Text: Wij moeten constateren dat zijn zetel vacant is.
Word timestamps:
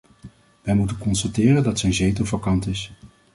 Wij 0.61 0.75
moeten 0.75 0.97
constateren 0.97 1.63
dat 1.63 1.79
zijn 1.79 1.93
zetel 1.93 2.25
vacant 2.25 2.65
is. 2.67 2.93